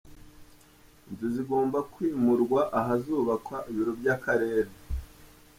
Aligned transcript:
Inzu 1.09 1.27
zigomba 1.35 1.77
kwimurwa 1.93 2.61
ahazubakwa 2.79 3.57
ibiro 3.69 3.91
by’akarere. 3.99 4.71